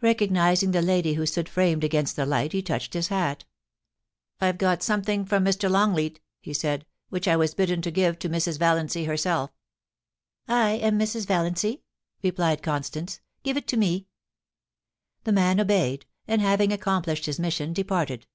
Recognising 0.00 0.72
the 0.72 0.82
lady 0.82 1.14
who 1.14 1.24
stood 1.24 1.48
framed 1.48 1.84
against 1.84 2.16
the 2.16 2.26
light, 2.26 2.50
he 2.50 2.60
touched 2.60 2.92
his 2.92 3.06
hat 3.06 3.44
* 3.92 4.40
I've 4.40 4.58
got 4.58 4.82
something 4.82 5.24
from 5.24 5.44
Mr. 5.44 5.70
Longleat,* 5.70 6.18
he 6.40 6.52
said, 6.52 6.84
* 6.98 7.08
which 7.10 7.28
I 7.28 7.36
was 7.36 7.54
bidden 7.54 7.80
to 7.82 7.92
give 7.92 8.18
to 8.18 8.28
Mrs^ 8.28 8.58
Valiancy 8.58 9.04
herself 9.04 9.52
* 10.10 10.34
I 10.48 10.70
am 10.70 10.98
MrSb 10.98 11.24
Valiancy,' 11.24 11.84
replied 12.20 12.64
Constance. 12.64 13.20
* 13.32 13.42
Give 13.44 13.56
it 13.56 13.68
to 13.68 13.76
me.* 13.76 14.08
The 15.22 15.30
man 15.30 15.60
obeyed, 15.60 16.04
and 16.26 16.42
having 16.42 16.72
accomplished 16.72 17.26
his 17.26 17.38
mission, 17.38 17.72
departed. 17.72 18.26